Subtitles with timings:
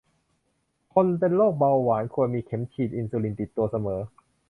[0.93, 3.99] คนเป็นโรคเบาหวานควรมีเข็มฉีดอินซูลินติดตัวเสมอ